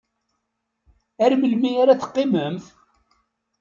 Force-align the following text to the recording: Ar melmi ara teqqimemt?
Ar 1.23 1.31
melmi 1.35 1.69
ara 1.81 1.99
teqqimemt? 2.01 2.65